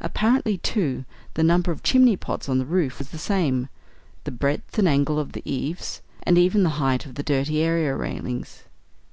[0.00, 3.68] Apparently, too, the number of chimney pots on the roof was the same;
[4.24, 7.94] the breadth and angle of the eaves; and even the height of the dirty area
[7.94, 8.64] railings.